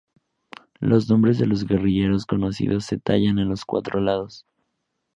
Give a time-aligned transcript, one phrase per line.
[0.79, 4.47] Los nombres de los guerrilleros conocidos se tallan en los cuatro lados.